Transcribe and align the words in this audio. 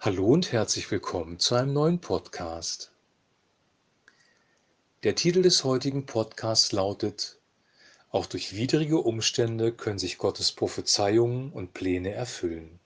Hallo 0.00 0.26
und 0.28 0.52
herzlich 0.52 0.88
willkommen 0.92 1.40
zu 1.40 1.56
einem 1.56 1.72
neuen 1.72 2.00
Podcast. 2.00 2.92
Der 5.02 5.16
Titel 5.16 5.42
des 5.42 5.64
heutigen 5.64 6.06
Podcasts 6.06 6.70
lautet 6.70 7.36
Auch 8.10 8.26
durch 8.26 8.54
widrige 8.54 8.98
Umstände 8.98 9.72
können 9.72 9.98
sich 9.98 10.16
Gottes 10.16 10.52
Prophezeiungen 10.52 11.50
und 11.50 11.74
Pläne 11.74 12.12
erfüllen. 12.12 12.78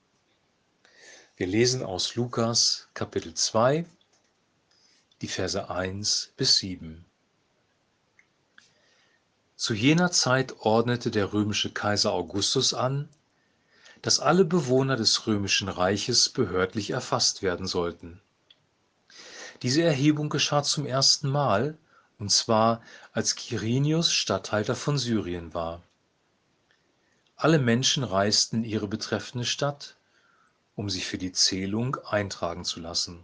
Wir 1.36 1.46
lesen 1.46 1.82
aus 1.82 2.14
Lukas 2.14 2.88
Kapitel 2.94 3.34
2, 3.34 3.84
die 5.20 5.28
Verse 5.28 5.68
1 5.68 6.32
bis 6.38 6.56
7. 6.56 7.04
Zu 9.56 9.74
jener 9.74 10.12
Zeit 10.12 10.54
ordnete 10.60 11.10
der 11.10 11.34
römische 11.34 11.74
Kaiser 11.74 12.14
Augustus 12.14 12.72
an, 12.72 13.10
dass 14.02 14.18
alle 14.18 14.44
Bewohner 14.44 14.96
des 14.96 15.28
römischen 15.28 15.68
Reiches 15.68 16.28
behördlich 16.28 16.90
erfasst 16.90 17.42
werden 17.42 17.68
sollten. 17.68 18.20
Diese 19.62 19.82
Erhebung 19.82 20.28
geschah 20.28 20.64
zum 20.64 20.86
ersten 20.86 21.30
Mal, 21.30 21.78
und 22.18 22.30
zwar 22.30 22.82
als 23.12 23.36
Quirinius 23.36 24.12
Statthalter 24.12 24.74
von 24.74 24.98
Syrien 24.98 25.54
war. 25.54 25.82
Alle 27.36 27.60
Menschen 27.60 28.02
reisten 28.02 28.58
in 28.58 28.64
ihre 28.64 28.88
betreffende 28.88 29.46
Stadt, 29.46 29.96
um 30.74 30.90
sich 30.90 31.06
für 31.06 31.18
die 31.18 31.32
Zählung 31.32 31.96
eintragen 32.04 32.64
zu 32.64 32.80
lassen. 32.80 33.22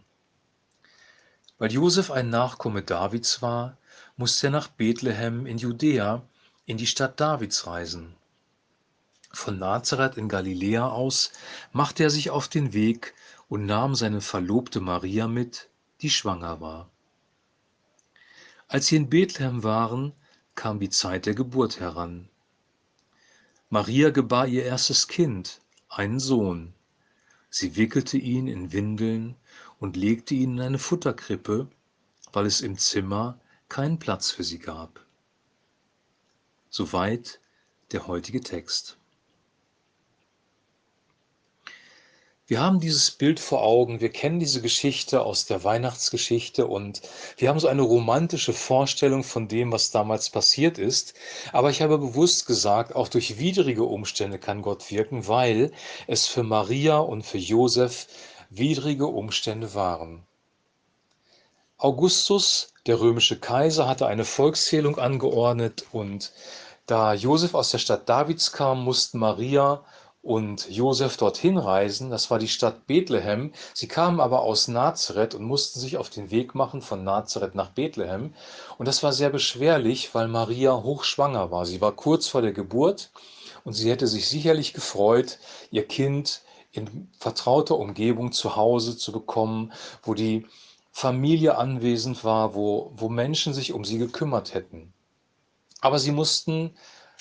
Weil 1.58 1.72
Josef 1.72 2.12
ein 2.12 2.30
Nachkomme 2.30 2.82
Davids 2.82 3.42
war, 3.42 3.76
musste 4.16 4.46
er 4.46 4.50
nach 4.50 4.68
Bethlehem 4.68 5.44
in 5.44 5.58
Judäa 5.58 6.22
in 6.66 6.76
die 6.76 6.86
Stadt 6.86 7.18
Davids 7.18 7.66
reisen 7.66 8.14
von 9.38 9.58
Nazareth 9.58 10.16
in 10.16 10.28
Galiläa 10.28 10.88
aus 10.88 11.32
machte 11.72 12.02
er 12.02 12.10
sich 12.10 12.30
auf 12.30 12.48
den 12.48 12.72
Weg 12.72 13.14
und 13.48 13.64
nahm 13.66 13.94
seine 13.94 14.20
Verlobte 14.20 14.80
Maria 14.80 15.28
mit, 15.28 15.68
die 16.02 16.10
schwanger 16.10 16.60
war. 16.60 16.90
Als 18.66 18.88
sie 18.88 18.96
in 18.96 19.08
Bethlehem 19.08 19.62
waren, 19.62 20.12
kam 20.54 20.80
die 20.80 20.90
Zeit 20.90 21.24
der 21.24 21.34
Geburt 21.34 21.80
heran. 21.80 22.28
Maria 23.70 24.10
gebar 24.10 24.46
ihr 24.46 24.64
erstes 24.64 25.08
Kind, 25.08 25.60
einen 25.88 26.20
Sohn. 26.20 26.74
Sie 27.48 27.76
wickelte 27.76 28.18
ihn 28.18 28.48
in 28.48 28.72
Windeln 28.72 29.36
und 29.78 29.96
legte 29.96 30.34
ihn 30.34 30.54
in 30.54 30.60
eine 30.60 30.78
Futterkrippe, 30.78 31.68
weil 32.32 32.44
es 32.44 32.60
im 32.60 32.76
Zimmer 32.76 33.38
keinen 33.68 33.98
Platz 33.98 34.30
für 34.30 34.44
sie 34.44 34.58
gab. 34.58 35.00
Soweit 36.70 37.40
der 37.92 38.06
heutige 38.06 38.40
Text. 38.40 38.98
Wir 42.48 42.62
haben 42.62 42.80
dieses 42.80 43.10
Bild 43.10 43.40
vor 43.40 43.62
Augen, 43.62 44.00
wir 44.00 44.08
kennen 44.08 44.40
diese 44.40 44.62
Geschichte 44.62 45.20
aus 45.20 45.44
der 45.44 45.64
Weihnachtsgeschichte 45.64 46.66
und 46.66 47.02
wir 47.36 47.50
haben 47.50 47.60
so 47.60 47.68
eine 47.68 47.82
romantische 47.82 48.54
Vorstellung 48.54 49.22
von 49.22 49.48
dem, 49.48 49.70
was 49.70 49.90
damals 49.90 50.30
passiert 50.30 50.78
ist. 50.78 51.12
Aber 51.52 51.68
ich 51.68 51.82
habe 51.82 51.98
bewusst 51.98 52.46
gesagt, 52.46 52.96
auch 52.96 53.08
durch 53.08 53.38
widrige 53.38 53.84
Umstände 53.84 54.38
kann 54.38 54.62
Gott 54.62 54.90
wirken, 54.90 55.28
weil 55.28 55.72
es 56.06 56.26
für 56.26 56.42
Maria 56.42 56.96
und 56.96 57.22
für 57.26 57.36
Josef 57.36 58.06
widrige 58.48 59.08
Umstände 59.08 59.74
waren. 59.74 60.22
Augustus, 61.76 62.72
der 62.86 62.98
römische 62.98 63.38
Kaiser, 63.38 63.86
hatte 63.86 64.06
eine 64.06 64.24
Volkszählung 64.24 64.98
angeordnet 64.98 65.84
und 65.92 66.32
da 66.86 67.12
Josef 67.12 67.52
aus 67.52 67.72
der 67.72 67.78
Stadt 67.78 68.08
Davids 68.08 68.52
kam, 68.52 68.84
mussten 68.84 69.18
Maria 69.18 69.84
und 70.28 70.68
Josef 70.68 71.16
dorthin 71.16 71.56
reisen. 71.56 72.10
Das 72.10 72.30
war 72.30 72.38
die 72.38 72.48
Stadt 72.48 72.86
Bethlehem. 72.86 73.54
Sie 73.72 73.88
kamen 73.88 74.20
aber 74.20 74.42
aus 74.42 74.68
Nazareth 74.68 75.34
und 75.34 75.44
mussten 75.44 75.80
sich 75.80 75.96
auf 75.96 76.10
den 76.10 76.30
Weg 76.30 76.54
machen 76.54 76.82
von 76.82 77.02
Nazareth 77.02 77.54
nach 77.54 77.70
Bethlehem. 77.70 78.34
Und 78.76 78.86
das 78.86 79.02
war 79.02 79.14
sehr 79.14 79.30
beschwerlich, 79.30 80.14
weil 80.14 80.28
Maria 80.28 80.82
hochschwanger 80.82 81.50
war. 81.50 81.64
Sie 81.64 81.80
war 81.80 81.92
kurz 81.92 82.28
vor 82.28 82.42
der 82.42 82.52
Geburt 82.52 83.10
und 83.64 83.72
sie 83.72 83.90
hätte 83.90 84.06
sich 84.06 84.28
sicherlich 84.28 84.74
gefreut, 84.74 85.38
ihr 85.70 85.86
Kind 85.86 86.42
in 86.72 87.08
vertrauter 87.18 87.78
Umgebung 87.78 88.30
zu 88.30 88.54
Hause 88.54 88.98
zu 88.98 89.12
bekommen, 89.12 89.72
wo 90.02 90.12
die 90.12 90.44
Familie 90.92 91.56
anwesend 91.56 92.22
war, 92.22 92.54
wo, 92.54 92.92
wo 92.94 93.08
Menschen 93.08 93.54
sich 93.54 93.72
um 93.72 93.82
sie 93.82 93.96
gekümmert 93.96 94.52
hätten. 94.52 94.92
Aber 95.80 95.98
sie 95.98 96.12
mussten 96.12 96.74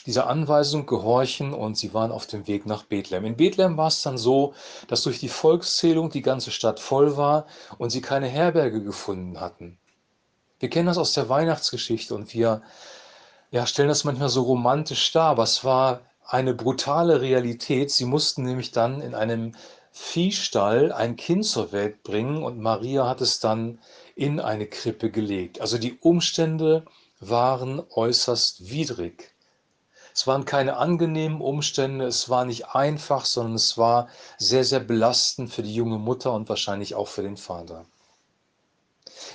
dieser 0.08 0.28
Anweisung 0.28 0.86
gehorchen 0.86 1.54
und 1.54 1.78
sie 1.78 1.94
waren 1.94 2.12
auf 2.12 2.26
dem 2.26 2.48
Weg 2.48 2.66
nach 2.66 2.84
Bethlehem. 2.84 3.26
In 3.26 3.36
Bethlehem 3.36 3.76
war 3.76 3.90
es 3.90 4.02
dann 4.02 4.18
so, 4.18 4.54
dass 4.88 5.04
durch 5.04 5.20
die 5.20 5.28
Volkszählung 5.28 6.10
die 6.10 6.22
ganze 6.22 6.50
Stadt 6.50 6.80
voll 6.80 7.18
war 7.18 7.46
und 7.78 7.90
sie 7.90 8.02
keine 8.02 8.28
Herberge 8.28 8.82
gefunden 8.82 9.42
hatten. 9.42 9.78
Wir 10.60 10.70
kennen 10.70 10.88
das 10.88 10.98
aus 10.98 11.14
der 11.14 11.28
Weihnachtsgeschichte 11.28 12.16
und 12.16 12.34
wir 12.34 12.62
ja, 13.52 13.68
stellen 13.68 13.90
das 13.90 14.06
manchmal 14.06 14.30
so 14.30 14.44
romantisch 14.44 15.12
dar, 15.12 15.32
aber 15.32 15.44
es 15.44 15.66
war 15.66 16.02
eine 16.26 16.54
brutale 16.54 17.20
Realität. 17.20 17.92
Sie 17.92 18.06
mussten 18.06 18.44
nämlich 18.44 18.72
dann 18.72 19.02
in 19.02 19.14
einem 19.14 19.56
Viehstall 19.92 20.94
ein 20.94 21.18
Kind 21.18 21.46
zur 21.46 21.74
Welt 21.74 22.04
bringen 22.04 22.44
und 22.44 22.60
Maria 22.62 23.08
hat 23.10 23.20
es 23.20 23.42
dann 23.42 23.80
in 24.16 24.40
eine 24.40 24.68
Krippe 24.68 25.12
gelegt. 25.12 25.60
Also 25.60 25.78
die 25.78 25.98
Umstände 26.00 26.86
waren 27.20 27.82
äußerst 27.94 28.70
widrig. 28.70 29.34
Es 30.18 30.26
waren 30.26 30.46
keine 30.46 30.78
angenehmen 30.78 31.42
Umstände, 31.42 32.06
es 32.08 32.28
war 32.28 32.44
nicht 32.44 32.70
einfach, 32.70 33.24
sondern 33.26 33.54
es 33.54 33.78
war 33.78 34.08
sehr, 34.40 34.64
sehr 34.64 34.80
belastend 34.80 35.54
für 35.54 35.62
die 35.62 35.76
junge 35.76 36.00
Mutter 36.00 36.34
und 36.34 36.50
wahrscheinlich 36.50 36.96
auch 36.96 37.08
für 37.08 37.22
den 37.22 37.38
Vater. 37.38 37.86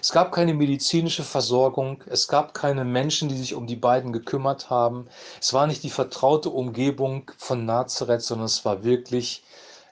Es 0.00 0.10
gab 0.10 0.32
keine 0.32 0.54
medizinische 0.54 1.22
Versorgung, 1.22 2.03
es 2.06 2.26
gab 2.26 2.53
keine 2.53 2.84
Menschen, 2.84 3.28
die 3.28 3.37
sich 3.37 3.54
um 3.54 3.69
die 3.69 3.76
beiden 3.76 4.12
gekümmert 4.12 4.71
haben. 4.71 5.06
Es 5.41 5.53
war 5.53 5.69
nicht 5.69 5.84
die 5.84 5.91
vertraute 5.91 6.50
Umgebung 6.50 7.31
von 7.38 7.65
Nazareth, 7.65 8.22
sondern 8.22 8.47
es 8.47 8.65
war 8.65 8.82
wirklich, 8.82 9.44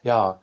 ja, 0.02 0.40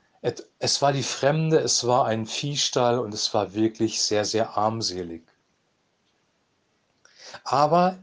es 0.60 0.82
war 0.82 0.94
die 0.94 1.04
Fremde, 1.04 1.60
es 1.60 1.86
war 1.86 2.06
ein 2.06 2.26
Viehstall 2.26 3.00
und 3.00 3.14
es 3.14 3.34
war 3.34 3.54
wirklich 3.54 4.02
sehr, 4.02 4.24
sehr 4.24 4.56
armselig. 4.56 5.24
Aber 7.44 7.98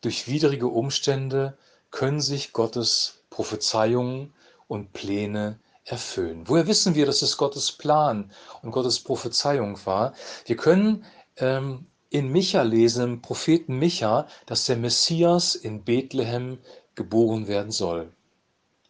durch 0.00 0.28
widrige 0.28 0.66
Umstände 0.68 1.56
können 1.90 2.20
sich 2.20 2.52
Gottes 2.52 3.22
Prophezeiungen 3.30 4.32
und 4.68 4.92
Pläne 4.92 5.58
erfüllen. 5.84 6.44
Woher 6.46 6.66
wissen 6.66 6.94
wir, 6.94 7.06
dass 7.06 7.22
es 7.22 7.36
Gottes 7.36 7.72
Plan 7.72 8.30
und 8.62 8.70
Gottes 8.70 9.00
Prophezeiung 9.00 9.78
war? 9.84 10.14
Wir 10.46 10.56
können 10.56 11.04
ähm, 11.36 11.86
in 12.10 12.30
Micha 12.30 12.62
lesen, 12.62 13.04
im 13.04 13.22
Propheten 13.22 13.78
Micha, 13.78 14.26
dass 14.46 14.66
der 14.66 14.76
Messias 14.76 15.54
in 15.54 15.84
Bethlehem 15.84 16.58
geboren 16.94 17.48
werden 17.48 17.72
soll. 17.72 18.12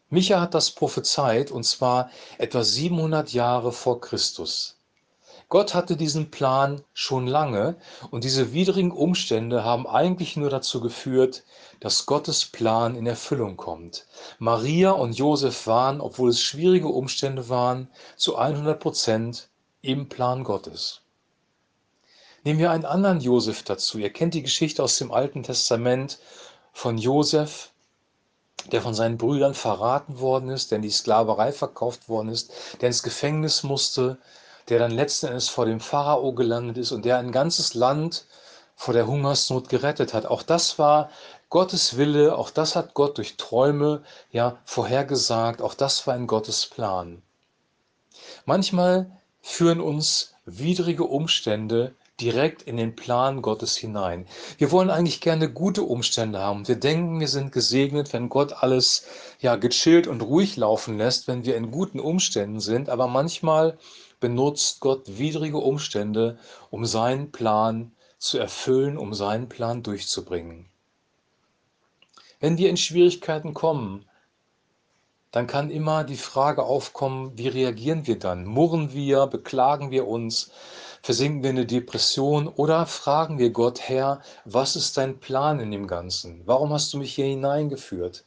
Micha 0.09 0.41
hat 0.41 0.55
das 0.55 0.73
prophezeit 0.73 1.51
und 1.51 1.65
zwar 1.65 2.11
etwa 2.39 2.65
700 2.65 3.33
Jahre 3.33 3.73
vor 3.73 4.01
Christus. 4.01 4.80
Gott 5.51 5.75
hatte 5.75 5.97
diesen 5.97 6.31
Plan 6.31 6.85
schon 6.95 7.27
lange 7.27 7.75
und 8.13 8.23
diese 8.23 8.53
widrigen 8.53 8.93
Umstände 8.93 9.65
haben 9.65 9.85
eigentlich 9.85 10.37
nur 10.37 10.49
dazu 10.49 10.81
geführt, 10.81 11.43
dass 11.81 12.07
Gottes 12.07 12.47
Plan 12.47 12.95
in 12.95 13.05
Erfüllung 13.05 13.57
kommt. 13.57 14.07
Maria 14.39 14.93
und 14.93 15.19
Josef 15.19 15.67
waren, 15.67 16.01
obwohl 16.01 16.31
es 16.31 16.41
schwierige 16.41 16.87
Umstände 16.87 17.49
waren, 17.49 17.89
zu 18.17 18.37
100 18.37 18.79
Prozent 18.79 19.49
im 19.83 20.09
Plan 20.09 20.45
Gottes. 20.45 21.01
Nehmen 22.45 22.61
wir 22.61 22.71
einen 22.71 22.85
anderen 22.85 23.21
Josef 23.21 23.65
dazu. 23.65 23.99
Ihr 23.99 24.13
kennt 24.13 24.35
die 24.35 24.45
Geschichte 24.45 24.85
aus 24.85 24.99
dem 24.99 25.11
Alten 25.11 25.43
Testament 25.43 26.21
von 26.73 26.97
Josef, 26.97 27.73
der 28.71 28.83
von 28.83 28.95
seinen 28.95 29.19
Brüdern 29.19 29.55
verraten 29.55 30.21
worden 30.21 30.51
ist, 30.51 30.71
der 30.71 30.77
in 30.77 30.83
die 30.83 30.91
Sklaverei 30.91 31.51
verkauft 31.51 32.09
worden 32.09 32.29
ist, 32.29 32.53
der 32.81 32.87
ins 32.87 33.03
Gefängnis 33.03 33.65
musste, 33.65 34.17
der 34.71 34.79
dann 34.79 34.93
letzten 34.93 35.27
Endes 35.27 35.49
vor 35.49 35.67
dem 35.67 35.81
Pharao 35.81 36.33
gelandet 36.33 36.79
ist 36.79 36.93
und 36.93 37.05
der 37.05 37.19
ein 37.19 37.33
ganzes 37.33 37.75
Land 37.75 38.27
vor 38.77 38.95
der 38.95 39.07
Hungersnot 39.07 39.69
gerettet 39.69 40.15
hat. 40.15 40.27
Auch 40.27 40.43
das 40.43 40.79
war 40.79 41.11
Gottes 41.51 41.97
Wille, 41.97 42.39
auch 42.39 42.51
das 42.51 42.77
hat 42.77 42.95
Gott 42.95 43.19
durch 43.19 43.37
Träume 43.37 44.03
ja 44.31 44.59
vorhergesagt, 44.65 45.61
auch 45.61 45.75
das 45.75 46.07
war 46.07 46.15
ein 46.15 46.29
Gottes 46.29 46.67
Plan. 46.67 47.21
Manchmal 48.47 49.11
führen 49.43 49.81
uns 49.81 50.35
widrige 50.45 51.05
Umstände 51.05 51.95
direkt 52.21 52.63
in 52.63 52.77
den 52.77 52.95
Plan 52.95 53.43
Gottes 53.43 53.77
hinein. 53.77 54.27
Wir 54.59 54.71
wollen 54.71 54.91
eigentlich 54.91 55.21
gerne 55.21 55.51
gute 55.51 55.83
Umstände 55.83 56.39
haben. 56.39 56.69
Wir 56.69 56.77
denken, 56.77 57.19
wir 57.19 57.29
sind 57.29 57.51
gesegnet, 57.51 58.13
wenn 58.13 58.29
Gott 58.29 58.63
alles 58.63 59.07
ja 59.41 59.57
gechillt 59.57 60.07
und 60.07 60.21
ruhig 60.21 60.57
laufen 60.57 60.99
lässt, 60.99 61.29
wenn 61.29 61.45
wir 61.45 61.57
in 61.57 61.71
guten 61.71 61.99
Umständen 61.99 62.61
sind, 62.61 62.89
aber 62.89 63.09
manchmal 63.09 63.79
benutzt 64.21 64.81
Gott 64.81 65.19
widrige 65.19 65.59
Umstände, 65.59 66.39
um 66.71 66.85
seinen 66.85 67.33
Plan 67.33 67.93
zu 68.19 68.39
erfüllen, 68.39 68.99
um 68.99 69.15
seinen 69.15 69.49
Plan 69.49 69.83
durchzubringen. 69.83 70.67
Wenn 72.39 72.59
wir 72.59 72.71
in 72.71 72.77
Schwierigkeiten 72.77 73.55
kommen, 73.55 74.07
dann 75.31 75.47
kann 75.47 75.71
immer 75.71 76.05
die 76.05 76.17
Frage 76.17 76.65
aufkommen, 76.65 77.39
wie 77.39 77.49
reagieren 77.49 78.07
wir 78.07 78.19
dann? 78.19 78.45
Murren 78.45 78.93
wir, 78.93 79.27
beklagen 79.27 79.91
wir 79.91 80.09
uns, 80.09 80.51
versinken 81.03 81.43
wir 81.43 81.51
in 81.51 81.59
eine 81.59 81.67
Depression 81.67 82.49
oder 82.49 82.87
fragen 82.87 83.39
wir 83.39 83.51
Gott, 83.51 83.81
Herr, 83.81 84.23
was 84.45 84.77
ist 84.77 84.97
dein 84.97 85.21
Plan 85.21 85.61
in 85.61 85.71
dem 85.71 85.87
Ganzen? 85.87 86.43
Warum 86.47 86.73
hast 86.73 86.93
du 86.93 86.99
mich 86.99 87.15
hier 87.15 87.27
hineingeführt? 87.27 88.25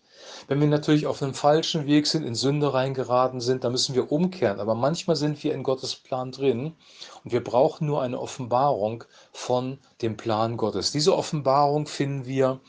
Wenn 0.48 0.60
wir 0.60 0.68
natürlich 0.68 1.08
auf 1.08 1.22
einem 1.22 1.34
falschen 1.34 1.86
Weg 1.86 2.08
sind, 2.08 2.24
in 2.24 2.36
Sünde 2.36 2.74
reingeraten 2.74 3.42
sind, 3.42 3.64
dann 3.64 3.72
müssen 3.72 3.96
wir 3.96 4.12
umkehren. 4.12 4.60
Aber 4.60 4.76
manchmal 4.76 5.16
sind 5.16 5.44
wir 5.44 5.54
in 5.54 5.64
Gottes 5.64 5.96
Plan 5.96 6.32
drin 6.32 6.76
und 7.24 7.32
wir 7.32 7.44
brauchen 7.44 7.88
nur 7.88 8.02
eine 8.02 8.20
Offenbarung 8.20 9.04
von 9.32 9.80
dem 10.02 10.18
Plan 10.18 10.58
Gottes. 10.58 10.92
Diese 10.92 11.16
Offenbarung 11.16 11.88
finden 11.88 12.26
wir 12.26 12.60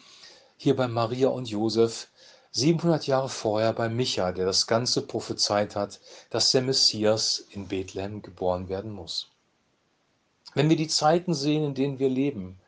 hier 0.56 0.76
bei 0.76 0.88
Maria 0.88 1.28
und 1.28 1.48
Josef 1.48 2.08
700 2.52 3.08
Jahre 3.08 3.28
vorher 3.28 3.72
bei 3.72 3.88
Micha, 3.88 4.30
der 4.30 4.46
das 4.46 4.68
Ganze 4.68 5.02
prophezeit 5.02 5.74
hat, 5.74 6.00
dass 6.30 6.52
der 6.52 6.62
Messias 6.62 7.44
in 7.50 7.66
Bethlehem 7.66 8.22
geboren 8.22 8.68
werden 8.68 8.92
muss. 8.92 9.28
Wenn 10.54 10.68
wir 10.68 10.76
die 10.76 10.86
Zeiten 10.86 11.34
sehen, 11.34 11.64
in 11.64 11.74
denen 11.74 11.98
wir 11.98 12.08
leben, 12.08 12.60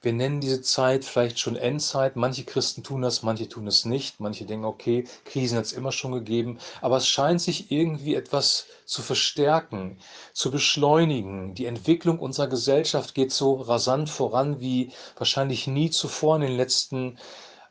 wir 0.00 0.12
nennen 0.12 0.40
diese 0.40 0.62
Zeit 0.62 1.04
vielleicht 1.04 1.40
schon 1.40 1.56
Endzeit. 1.56 2.14
Manche 2.14 2.44
Christen 2.44 2.84
tun 2.84 3.02
das, 3.02 3.24
manche 3.24 3.48
tun 3.48 3.66
es 3.66 3.84
nicht. 3.84 4.20
Manche 4.20 4.44
denken, 4.44 4.64
okay, 4.64 5.04
Krisen 5.24 5.58
hat 5.58 5.64
es 5.64 5.72
immer 5.72 5.90
schon 5.90 6.12
gegeben. 6.12 6.58
Aber 6.80 6.98
es 6.98 7.08
scheint 7.08 7.40
sich 7.40 7.72
irgendwie 7.72 8.14
etwas 8.14 8.66
zu 8.86 9.02
verstärken, 9.02 9.98
zu 10.32 10.52
beschleunigen. 10.52 11.54
Die 11.54 11.66
Entwicklung 11.66 12.20
unserer 12.20 12.46
Gesellschaft 12.46 13.14
geht 13.16 13.32
so 13.32 13.54
rasant 13.54 14.08
voran 14.08 14.60
wie 14.60 14.92
wahrscheinlich 15.16 15.66
nie 15.66 15.90
zuvor 15.90 16.36
in 16.36 16.42
den 16.42 16.56
letzten 16.56 17.18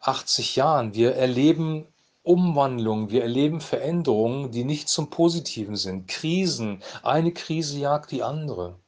80 0.01 0.57
Jahren. 0.57 0.94
Wir 0.94 1.15
erleben 1.15 1.88
Umwandlungen, 2.24 3.09
wir 3.09 3.21
erleben 3.21 3.62
Veränderungen, 3.62 4.51
die 4.51 4.65
nicht 4.65 4.89
zum 4.89 5.09
Positiven 5.09 5.77
sind. 5.77 6.09
Krisen, 6.09 6.83
eine 7.03 7.31
Krise 7.31 7.79
jagt 7.79 8.12
die 8.12 8.21
andere. 8.21 8.79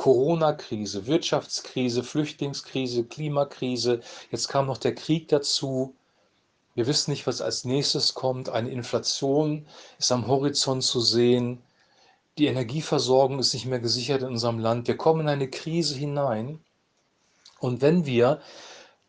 Corona-Krise, 0.00 1.06
Wirtschaftskrise, 1.06 2.02
Flüchtlingskrise, 2.02 3.04
Klimakrise, 3.04 4.00
jetzt 4.30 4.48
kam 4.48 4.64
noch 4.64 4.78
der 4.78 4.94
Krieg 4.94 5.28
dazu. 5.28 5.94
Wir 6.74 6.86
wissen 6.86 7.10
nicht, 7.10 7.26
was 7.26 7.42
als 7.42 7.66
nächstes 7.66 8.14
kommt. 8.14 8.48
Eine 8.48 8.70
Inflation 8.70 9.66
ist 9.98 10.10
am 10.10 10.26
Horizont 10.26 10.84
zu 10.84 11.02
sehen. 11.02 11.60
Die 12.38 12.46
Energieversorgung 12.46 13.40
ist 13.40 13.52
nicht 13.52 13.66
mehr 13.66 13.78
gesichert 13.78 14.22
in 14.22 14.28
unserem 14.28 14.58
Land. 14.58 14.88
Wir 14.88 14.96
kommen 14.96 15.20
in 15.20 15.28
eine 15.28 15.50
Krise 15.50 15.96
hinein. 15.96 16.64
Und 17.58 17.82
wenn 17.82 18.06
wir 18.06 18.40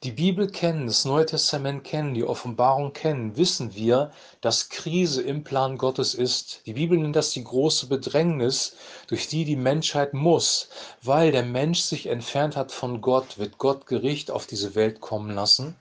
die 0.03 0.12
Bibel 0.12 0.48
kennen, 0.48 0.88
das 0.88 1.06
Neue 1.06 1.27
Testament 1.27 1.83
kennen, 1.83 2.15
die 2.15 2.24
Offenbarung 2.24 2.92
kennen, 2.92 3.38
wissen 3.38 3.75
wir, 3.75 4.12
dass 4.42 4.69
Krise 4.69 5.21
im 5.21 5.44
Plan 5.44 5.77
Gottes 5.77 6.15
ist. 6.15 6.62
Die 6.65 6.74
Bibel 6.74 6.98
nennt 6.98 7.15
das 7.15 7.30
die 7.30 7.44
große 7.44 7.86
Bedrängnis, 7.86 8.75
durch 9.06 9.27
die 9.27 9.45
die 9.45 9.56
Menschheit 9.56 10.15
muss, 10.15 10.69
weil 11.03 11.31
der 11.31 11.44
Mensch 11.44 11.81
sich 11.81 12.07
entfernt 12.07 12.56
hat 12.56 12.71
von 12.71 13.01
Gott, 13.01 13.38
wird 13.38 13.59
Gott 13.59 13.86
Gericht 13.86 14.31
auf 14.31 14.48
diese 14.48 14.74
Welt 14.74 15.01
kommen 15.01 15.36
lassen, 15.36 15.75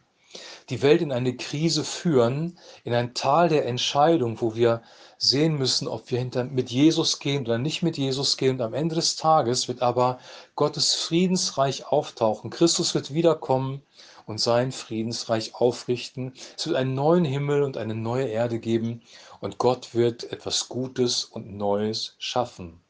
die 0.68 0.82
Welt 0.82 1.00
in 1.00 1.12
eine 1.12 1.34
Krise 1.34 1.82
führen, 1.82 2.58
in 2.84 2.92
ein 2.92 3.14
Tal 3.14 3.48
der 3.48 3.64
Entscheidung, 3.64 4.42
wo 4.42 4.54
wir 4.54 4.82
sehen 5.16 5.56
müssen, 5.56 5.88
ob 5.88 6.10
wir 6.10 6.18
hinter, 6.18 6.44
mit 6.44 6.70
Jesus 6.70 7.20
gehen 7.20 7.42
oder 7.44 7.58
nicht 7.58 7.82
mit 7.82 7.96
Jesus 7.96 8.36
gehen. 8.36 8.56
Und 8.56 8.62
am 8.62 8.74
Ende 8.74 8.94
des 8.94 9.16
Tages 9.16 9.66
wird 9.66 9.82
aber 9.82 10.18
Gottes 10.56 10.94
Friedensreich 10.94 11.86
auftauchen. 11.86 12.50
Christus 12.50 12.94
wird 12.94 13.12
wiederkommen 13.12 13.82
und 14.26 14.38
sein 14.38 14.72
Friedensreich 14.72 15.54
aufrichten. 15.54 16.32
Es 16.56 16.66
wird 16.66 16.76
einen 16.76 16.94
neuen 16.94 17.24
Himmel 17.24 17.62
und 17.62 17.76
eine 17.76 17.94
neue 17.94 18.26
Erde 18.26 18.58
geben 18.58 19.02
und 19.40 19.58
Gott 19.58 19.94
wird 19.94 20.32
etwas 20.32 20.68
Gutes 20.68 21.24
und 21.24 21.56
Neues 21.56 22.14
schaffen. 22.18 22.80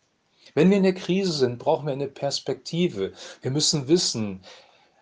Wenn 0.55 0.71
wir 0.71 0.77
in 0.77 0.83
der 0.83 0.95
Krise 0.95 1.33
sind, 1.33 1.59
brauchen 1.59 1.87
wir 1.87 1.93
eine 1.93 2.09
Perspektive. 2.09 3.13
Wir 3.41 3.51
müssen 3.51 3.87
wissen, 3.89 4.43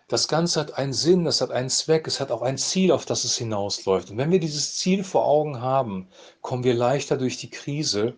das 0.07 0.27
Ganze 0.27 0.59
hat 0.59 0.73
einen 0.73 0.93
Sinn, 0.93 1.25
es 1.27 1.41
hat 1.41 1.51
einen 1.51 1.69
Zweck, 1.69 2.07
es 2.07 2.19
hat 2.19 2.31
auch 2.31 2.41
ein 2.41 2.57
Ziel, 2.57 2.91
auf 2.91 3.05
das 3.05 3.23
es 3.23 3.37
hinausläuft. 3.37 4.11
Und 4.11 4.17
wenn 4.17 4.31
wir 4.31 4.39
dieses 4.39 4.75
Ziel 4.75 5.03
vor 5.03 5.25
Augen 5.25 5.61
haben, 5.61 6.07
kommen 6.41 6.63
wir 6.63 6.73
leichter 6.73 7.17
durch 7.17 7.37
die 7.37 7.49
Krise, 7.49 8.15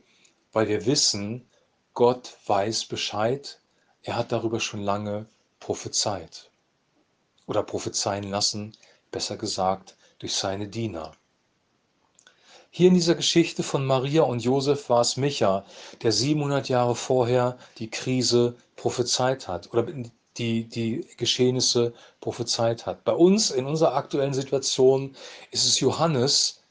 weil 0.52 0.68
wir 0.68 0.86
wissen, 0.86 1.50
Gott 1.94 2.38
weiß 2.48 2.86
Bescheid, 2.86 3.60
er 4.04 4.18
hat 4.18 4.32
darüber 4.32 4.60
schon 4.60 4.82
lange 4.82 5.28
prophezeit 5.60 6.51
oder 7.52 7.64
prophezeien 7.64 8.24
lassen, 8.24 8.72
besser 9.12 9.36
gesagt, 9.36 9.98
durch 10.20 10.34
seine 10.34 10.70
Diener. 10.70 11.12
Hier 12.70 12.88
in 12.88 12.94
dieser 12.94 13.16
Geschichte 13.16 13.62
von 13.62 13.86
Maria 13.86 14.22
und 14.22 14.42
Josef 14.42 14.90
war 14.90 15.02
es 15.02 15.18
Micha, 15.18 15.66
der 16.02 16.14
700 16.14 16.70
Jahre 16.70 16.96
vorher 16.96 17.58
die 17.78 17.90
Krise 17.90 18.56
prophezeit 18.78 19.50
hat 19.50 19.74
oder 19.74 19.86
die, 20.38 20.64
die 20.64 21.06
Geschehnisse 21.18 21.94
prophezeit 22.22 22.86
hat. 22.86 23.04
Bei 23.04 23.12
uns 23.12 23.52
in 23.52 23.66
unserer 23.66 23.96
aktuellen 23.96 24.34
Situation 24.34 25.14
ist 25.52 25.66
es 25.66 25.82
Johannes, 25.82 26.62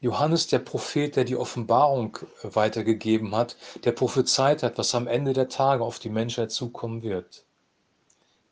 Johannes 0.00 0.46
der 0.46 0.60
Prophet, 0.60 1.16
der 1.16 1.24
die 1.24 1.34
Offenbarung 1.34 2.18
weitergegeben 2.44 3.34
hat, 3.34 3.56
der 3.82 3.90
prophezeit 3.90 4.62
hat, 4.62 4.78
was 4.78 4.94
am 4.94 5.08
Ende 5.08 5.32
der 5.32 5.48
Tage 5.48 5.82
auf 5.82 5.98
die 5.98 6.10
Menschheit 6.10 6.52
zukommen 6.52 7.02
wird. 7.02 7.47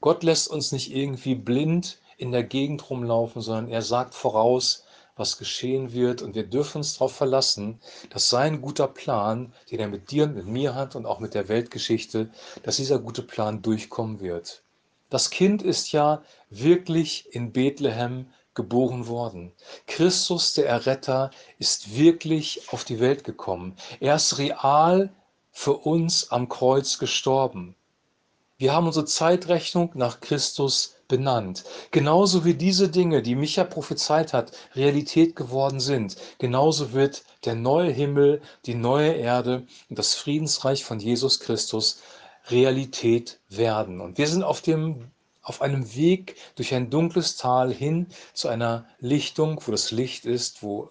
Gott 0.00 0.22
lässt 0.22 0.48
uns 0.48 0.72
nicht 0.72 0.94
irgendwie 0.94 1.34
blind 1.34 1.98
in 2.16 2.32
der 2.32 2.44
Gegend 2.44 2.88
rumlaufen, 2.90 3.42
sondern 3.42 3.68
er 3.68 3.82
sagt 3.82 4.14
voraus, 4.14 4.84
was 5.16 5.38
geschehen 5.38 5.92
wird 5.92 6.20
und 6.20 6.34
wir 6.34 6.46
dürfen 6.46 6.78
uns 6.78 6.94
darauf 6.94 7.14
verlassen, 7.14 7.80
dass 8.10 8.28
sein 8.28 8.60
guter 8.60 8.86
Plan, 8.86 9.52
den 9.70 9.80
er 9.80 9.88
mit 9.88 10.10
dir 10.10 10.24
und 10.24 10.34
mit 10.34 10.46
mir 10.46 10.74
hat 10.74 10.94
und 10.94 11.06
auch 11.06 11.20
mit 11.20 11.34
der 11.34 11.48
Weltgeschichte, 11.48 12.30
dass 12.62 12.76
dieser 12.76 12.98
gute 12.98 13.22
Plan 13.22 13.62
durchkommen 13.62 14.20
wird. 14.20 14.62
Das 15.08 15.30
Kind 15.30 15.62
ist 15.62 15.92
ja 15.92 16.22
wirklich 16.50 17.34
in 17.34 17.52
Bethlehem 17.52 18.26
geboren 18.54 19.06
worden. 19.06 19.52
Christus, 19.86 20.54
der 20.54 20.66
Erretter, 20.66 21.30
ist 21.58 21.96
wirklich 21.96 22.62
auf 22.72 22.84
die 22.84 23.00
Welt 23.00 23.24
gekommen. 23.24 23.76
Er 24.00 24.16
ist 24.16 24.38
real 24.38 25.12
für 25.52 25.74
uns 25.74 26.30
am 26.30 26.48
Kreuz 26.48 26.98
gestorben. 26.98 27.76
Wir 28.58 28.72
haben 28.72 28.86
unsere 28.86 29.04
Zeitrechnung 29.04 29.90
nach 29.94 30.20
Christus 30.20 30.96
benannt. 31.08 31.64
Genauso 31.90 32.46
wie 32.46 32.54
diese 32.54 32.88
Dinge, 32.88 33.20
die 33.20 33.34
Micha 33.34 33.64
prophezeit 33.64 34.32
hat, 34.32 34.52
Realität 34.74 35.36
geworden 35.36 35.78
sind, 35.78 36.16
genauso 36.38 36.94
wird 36.94 37.22
der 37.44 37.54
neue 37.54 37.90
Himmel, 37.90 38.40
die 38.64 38.74
neue 38.74 39.12
Erde 39.12 39.66
und 39.90 39.98
das 39.98 40.14
Friedensreich 40.14 40.84
von 40.84 41.00
Jesus 41.00 41.40
Christus 41.40 42.00
Realität 42.48 43.40
werden. 43.50 44.00
Und 44.00 44.16
wir 44.16 44.26
sind 44.26 44.42
auf 44.42 44.62
dem 44.62 45.10
auf 45.42 45.60
einem 45.62 45.94
Weg 45.94 46.36
durch 46.56 46.74
ein 46.74 46.90
dunkles 46.90 47.36
Tal 47.36 47.72
hin 47.72 48.08
zu 48.32 48.48
einer 48.48 48.88
Lichtung, 48.98 49.60
wo 49.64 49.70
das 49.70 49.92
Licht 49.92 50.24
ist, 50.24 50.62
wo 50.62 50.90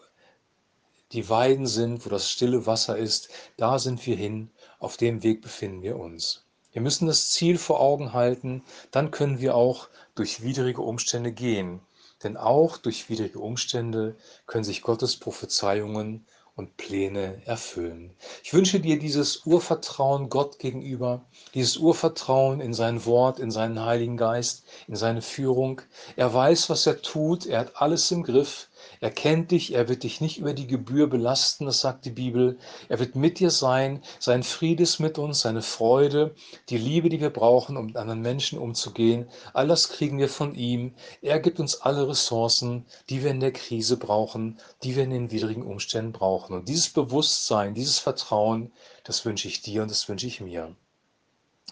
die 1.12 1.28
Weiden 1.30 1.66
sind, 1.66 2.06
wo 2.06 2.10
das 2.10 2.30
stille 2.32 2.66
Wasser 2.66 2.98
ist. 2.98 3.30
Da 3.58 3.80
sind 3.80 4.06
wir 4.06 4.16
hin, 4.16 4.52
auf 4.80 4.96
dem 4.96 5.24
Weg 5.24 5.42
befinden 5.42 5.82
wir 5.82 5.98
uns. 5.98 6.45
Wir 6.76 6.82
müssen 6.82 7.08
das 7.08 7.30
Ziel 7.30 7.58
vor 7.58 7.80
Augen 7.80 8.12
halten, 8.12 8.62
dann 8.92 9.10
können 9.10 9.40
wir 9.40 9.56
auch 9.56 9.88
durch 10.14 10.44
widrige 10.44 10.82
Umstände 10.82 11.32
gehen. 11.32 11.80
Denn 12.22 12.36
auch 12.36 12.76
durch 12.76 13.10
widrige 13.10 13.40
Umstände 13.40 14.18
können 14.46 14.66
sich 14.66 14.82
Gottes 14.82 15.16
Prophezeiungen 15.16 16.26
und 16.58 16.76
Pläne 16.76 17.42
erfüllen. 17.46 18.14
Ich 18.44 18.54
wünsche 18.54 18.82
dir 18.82 19.00
dieses 19.00 19.46
Urvertrauen 19.46 20.28
Gott 20.28 20.60
gegenüber, 20.60 21.24
dieses 21.54 21.78
Urvertrauen 21.78 22.60
in 22.60 22.74
sein 22.74 23.06
Wort, 23.06 23.40
in 23.40 23.52
seinen 23.52 23.80
Heiligen 23.80 24.18
Geist, 24.18 24.66
in 24.90 24.98
seine 24.98 25.22
Führung. 25.22 25.82
Er 26.18 26.34
weiß, 26.34 26.70
was 26.70 26.86
er 26.88 27.02
tut, 27.02 27.46
er 27.46 27.60
hat 27.60 27.78
alles 27.82 28.12
im 28.12 28.24
Griff. 28.24 28.68
Er 29.02 29.12
kennt 29.12 29.52
dich, 29.52 29.74
er 29.74 29.90
wird 29.90 30.04
dich 30.04 30.22
nicht 30.22 30.38
über 30.38 30.54
die 30.54 30.68
Gebühr 30.68 31.08
belasten, 31.08 31.66
das 31.66 31.82
sagt 31.82 32.06
die 32.06 32.12
Bibel. 32.12 32.58
Er 32.90 33.00
wird 33.00 33.16
mit 33.16 33.40
dir 33.40 33.52
sein, 33.52 34.02
sein 34.20 34.44
Friede 34.44 34.84
ist 34.84 35.00
mit 35.00 35.18
uns, 35.18 35.42
seine 35.42 35.62
Freude, 35.62 36.36
die 36.70 36.78
Liebe, 36.78 37.10
die 37.10 37.20
wir 37.20 37.30
brauchen, 37.30 37.78
um 37.78 37.88
mit 37.88 37.98
anderen 37.98 38.22
Menschen 38.22 38.60
umzugehen. 38.60 39.28
All 39.54 39.68
das 39.68 39.90
kriegen 39.90 40.18
wir 40.18 40.30
von 40.30 40.56
ihm. 40.56 40.94
Er 41.22 41.40
gibt 41.40 41.60
uns 41.60 41.82
alle 41.82 42.08
Ressourcen, 42.08 42.86
die 43.10 43.24
wir 43.24 43.32
in 43.32 43.40
der 43.40 43.54
Krise 43.54 43.98
brauchen, 43.98 44.60
die 44.84 44.96
wir 44.96 45.04
in 45.04 45.12
den 45.12 45.32
widrigen 45.32 45.64
Umständen 45.64 46.12
brauchen. 46.12 46.56
Und 46.56 46.70
dieses 46.70 46.90
Bewusstsein, 46.90 47.74
dieses 47.74 48.00
Vertrauen, 48.00 48.72
das 49.04 49.26
wünsche 49.26 49.48
ich 49.48 49.62
dir 49.62 49.82
und 49.82 49.92
das 49.92 50.08
wünsche 50.10 50.28
ich 50.28 50.42
mir. 50.42 50.76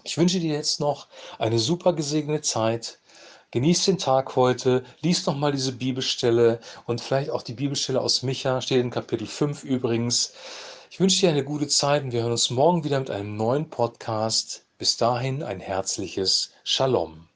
Ich 0.03 0.17
wünsche 0.17 0.39
dir 0.39 0.53
jetzt 0.53 0.79
noch 0.79 1.07
eine 1.39 1.59
super 1.59 1.93
gesegnete 1.93 2.41
Zeit. 2.41 2.99
Genieß 3.53 3.85
den 3.85 3.99
Tag 3.99 4.35
heute, 4.35 4.83
lies 5.01 5.27
noch 5.27 5.37
mal 5.37 5.51
diese 5.51 5.73
Bibelstelle 5.73 6.59
und 6.87 7.01
vielleicht 7.01 7.29
auch 7.29 7.43
die 7.43 7.53
Bibelstelle 7.53 8.01
aus 8.01 8.23
Micha, 8.23 8.61
steht 8.61 8.81
in 8.81 8.89
Kapitel 8.89 9.27
5 9.27 9.63
übrigens. 9.63 10.33
Ich 10.89 10.99
wünsche 10.99 11.19
dir 11.19 11.29
eine 11.29 11.43
gute 11.43 11.67
Zeit 11.67 12.01
und 12.01 12.13
wir 12.13 12.23
hören 12.23 12.31
uns 12.31 12.49
morgen 12.49 12.83
wieder 12.83 12.97
mit 12.97 13.11
einem 13.11 13.37
neuen 13.37 13.69
Podcast. 13.69 14.65
Bis 14.79 14.97
dahin 14.97 15.43
ein 15.43 15.59
herzliches 15.59 16.51
Shalom. 16.63 17.27